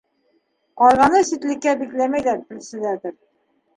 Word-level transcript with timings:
Ҡарғаны 0.83 1.21
ситлеккә 1.31 1.75
бикләмәйҙәр, 1.85 2.43
председатель! 2.51 3.19